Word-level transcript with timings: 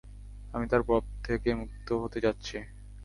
আমি 0.53 0.65
তার 0.67 0.81
প্রভাব 0.81 1.05
থেকে 1.23 1.49
মুক্ত 1.55 1.87
হতে 2.03 2.17
চাচ্ছি। 2.23 2.57